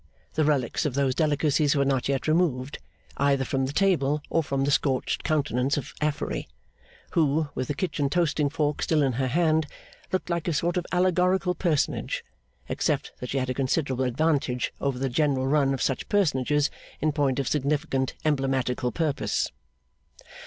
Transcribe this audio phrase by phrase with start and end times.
[0.33, 2.79] The relics of those delicacies were not yet removed,
[3.17, 6.47] either from the table or from the scorched countenance of Affery,
[7.11, 9.67] who, with the kitchen toasting fork still in her hand,
[10.11, 12.23] looked like a sort of allegorical personage;
[12.67, 17.11] except that she had a considerable advantage over the general run of such personages in
[17.11, 19.51] point of significant emblematical purpose.